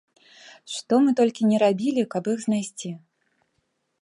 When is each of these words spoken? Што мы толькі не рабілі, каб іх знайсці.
Што 0.75 0.93
мы 1.03 1.13
толькі 1.19 1.49
не 1.51 1.57
рабілі, 1.65 2.09
каб 2.15 2.23
іх 2.35 2.39
знайсці. 2.47 2.89